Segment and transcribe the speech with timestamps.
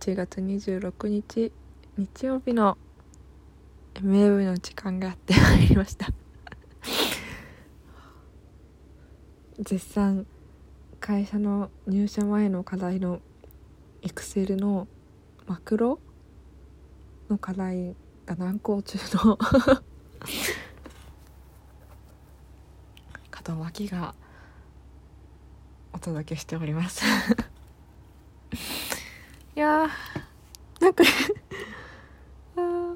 [0.00, 1.52] 1月26日
[1.98, 2.78] 日曜日の
[3.96, 6.08] MAV の時間がやってまいりました。
[9.60, 10.26] 絶賛
[11.00, 13.20] 会社の入社前の課題の
[14.00, 14.88] Excel の
[15.46, 16.00] マクロ
[17.28, 17.94] の課題
[18.24, 19.38] が難航中の
[23.46, 24.14] 門脇が
[25.92, 27.04] お届けしております。
[29.56, 29.88] いやー。
[30.80, 31.04] なんか。
[32.56, 32.94] あ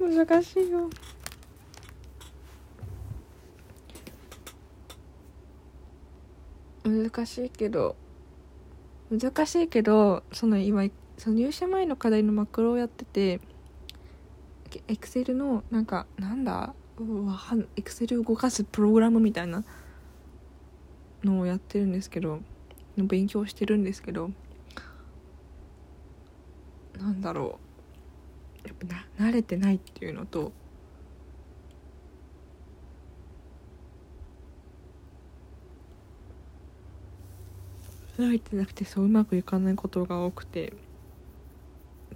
[0.00, 0.90] 難しいよ。
[6.84, 7.96] 難しいけど。
[9.10, 10.84] 難しいけどその今
[11.18, 13.40] その入社前の課題のマクロをやってて
[14.86, 16.74] エクセルのなんかなんだ？
[17.76, 19.64] エクセル動かすプログラムみたいな
[21.24, 22.40] のをやってるんですけど
[22.96, 24.30] 勉強してるんですけど。
[27.00, 27.58] なんだろ
[28.64, 28.68] う。
[28.68, 30.52] やっぱな慣れてないっていうのと。
[38.18, 40.74] 慣れてなくてそううまくいかないことが多くて。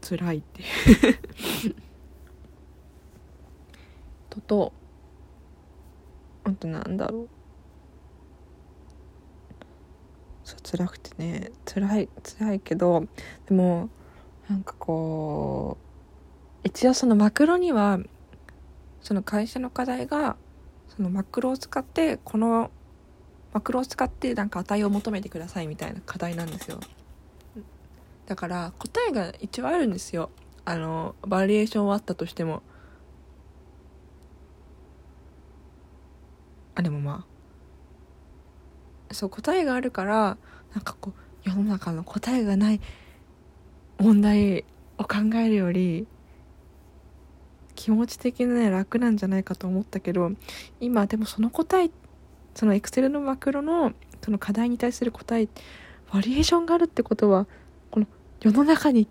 [0.07, 0.65] 辛いってい
[1.71, 1.77] う。
[4.29, 4.73] とと。
[6.45, 7.29] あとなんだろう。
[10.45, 11.53] そう辛くてね。
[11.65, 13.07] 辛い辛いけど
[13.47, 13.89] でも
[14.49, 17.99] なんかこう一応そのマクロには
[19.01, 20.37] その会社の課題が
[20.95, 22.71] そのマクロを使ってこの
[23.53, 26.81] マクロを使ってなんか値を求めてくださいみたいな課題なんですよ。
[28.27, 30.31] だから答えが一応あるんですよ。
[30.65, 32.63] あのバリエーションはあったとしても。
[36.75, 37.35] あでもまあ。
[39.15, 40.37] そう答えがあるから
[40.75, 42.81] なんかこう世の中の答えがない
[43.99, 44.65] 問題
[44.99, 46.07] を考えるより
[47.75, 50.33] 気持ち的にね楽なんじゃないかと思ったけど
[50.81, 51.91] 今でもその答え
[52.55, 53.93] そのエクセルのマクロの
[54.23, 55.49] その課題に対する答え
[56.13, 57.47] バリエーションがあるってことは
[57.91, 58.07] この
[58.41, 59.09] 世の中に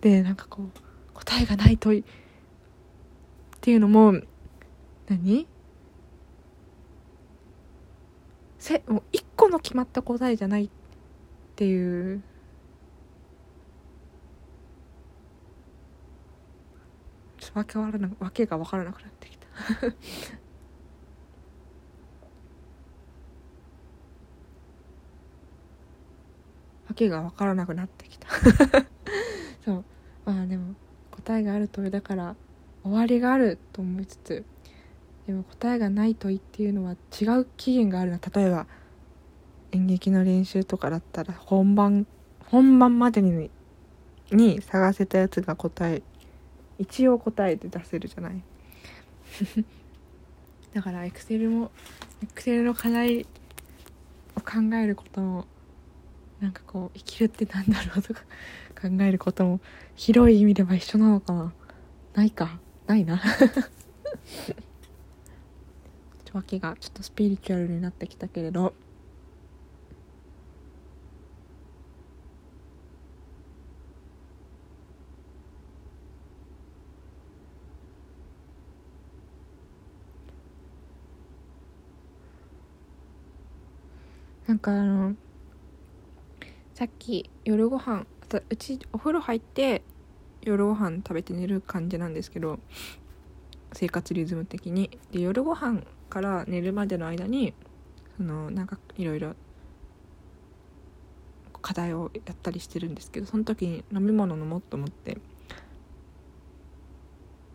[0.00, 0.68] でなんかこう
[1.14, 2.04] 答えがない問いっ
[3.60, 4.14] ていうのも
[5.08, 5.46] 何？
[8.58, 10.70] せもう一個の決まった答えじゃないっ
[11.56, 12.22] ていう
[17.54, 19.46] わけわからなわけが分からなくなってきた。
[26.88, 28.28] わけが分からなくなってきた。
[29.64, 29.84] そう。
[30.24, 30.74] まあでも
[31.10, 32.36] 答えがある問いだから
[32.82, 34.44] 終わりがあると思いつつ
[35.26, 38.18] でも答えがない問いっていうのは違う期限があるな。
[38.34, 38.66] 例えば
[39.72, 42.06] 演劇の練習とかだったら本番
[42.46, 43.50] 本番までに
[44.30, 46.02] に探せたやつが答え
[46.78, 48.42] 一応答えて出せるじゃない？
[50.74, 51.70] だからエクセルも
[52.22, 55.46] エクセルの課題を考えることも
[56.40, 58.20] なんかこう生きるってなんだろうとか
[58.80, 59.60] 考えることも
[59.96, 61.52] 広い意味では一緒なのかな？
[62.14, 62.60] ないか？
[62.86, 63.20] ないな？
[66.32, 68.74] 訳がちょっとスピリチュアルになってきたけれど。
[84.48, 85.14] なんかあの
[86.72, 88.06] さっき夜ご飯
[88.48, 89.82] うちお風呂入って
[90.40, 92.58] 夜ご飯食べて寝る感じなんですけど
[93.74, 94.98] 生活リズム的に。
[95.12, 97.52] で夜ご飯から寝るまでの間に
[98.16, 99.34] そのなんかいろいろ
[101.60, 105.18] 課題をやったりしてるんですけどその時に飲み物飲もうと思って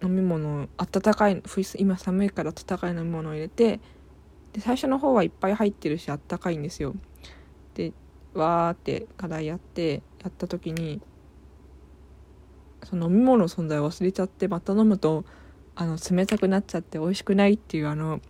[0.04, 1.42] 飲み物温かい
[1.80, 3.80] 今寒いから温かい飲み物を入れて
[4.54, 6.96] で最初の方はいっぱい入ってるしあったかいんですよ。
[7.74, 7.92] で
[8.34, 11.02] わーって課題やってやった時に
[12.84, 15.26] その飲み物の存在を忘れちゃってまた飲むと
[15.76, 18.22] あの冷たくなっちゃって美味しくないっていうあの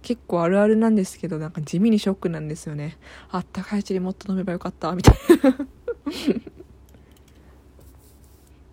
[0.00, 2.96] 結構あるあるなんですけどなんか地味にショックなんですよね。
[3.28, 5.56] あったかいうちにもっと飲めばよかったみたいな。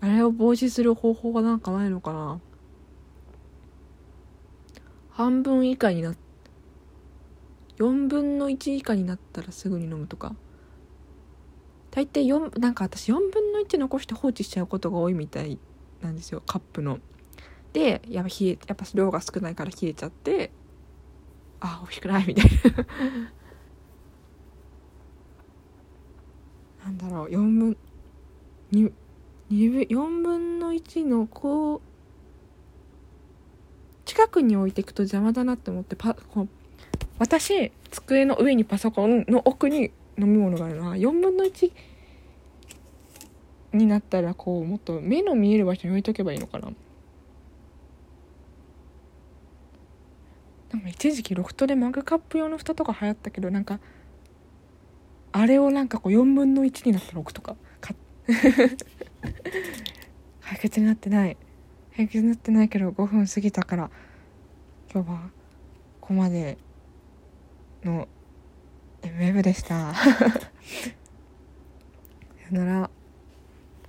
[0.00, 2.40] あれを防止する方法がなんかないのかな。
[5.14, 6.16] 半分以下になっ
[7.78, 10.34] 4分の1以下になったらすぐに飲むとか。
[11.90, 15.58] 大体4なんか私4分の1残して放置しちゃうことが多いみたい
[16.00, 16.42] なんですよ。
[16.44, 16.98] カップの。
[17.72, 20.50] でやっぱ冷えやっぱ量が少ないから冷えちゃって
[21.60, 22.50] あ美味しくないみたいな。
[26.86, 27.28] なんだろう。
[27.28, 27.76] 4分
[28.72, 28.92] 2
[29.50, 31.80] 2 4分の1のこう
[34.14, 36.48] 近くに置いていくと邪魔だなって思ってパこう
[37.18, 40.86] 私机の上にパソコンの奥に飲み物があるの。
[40.86, 41.72] は4分の1
[43.72, 46.70] になったらこうもっと目の見える場所に置いとけばいいのかな。
[50.72, 53.80] なんか一時期ロフトでマグカップ用の蓋とか流行ったけどなんか
[55.32, 57.56] あれをなんかこう4分の1になったら置くとか。
[57.80, 57.94] か
[60.40, 61.36] 解決になってない。
[61.94, 63.90] 平気になってないけど5分過ぎたから
[64.92, 65.30] 今日は
[66.00, 66.58] ここまで
[67.84, 68.08] の
[69.02, 69.94] MM でした。
[69.94, 70.10] さ
[72.50, 72.90] よなら。